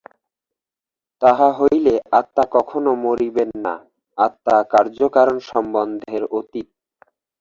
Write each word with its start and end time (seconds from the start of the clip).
তাহা 1.21 1.47
হইলে 1.57 1.93
আত্মা 2.11 2.43
কখনও 2.55 2.93
মরিবেন 3.03 3.51
না, 3.65 3.73
আত্মা 4.17 4.57
কার্যকারণ-সম্বন্ধের 4.71 6.23
অতীত। 6.37 6.67